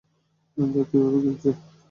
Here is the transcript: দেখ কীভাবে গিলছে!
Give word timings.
দেখ 0.57 0.85
কীভাবে 0.89 1.17
গিলছে! 1.23 1.49